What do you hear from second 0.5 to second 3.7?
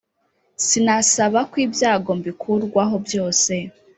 sinasaba kw ibyago mbikurwaho byose;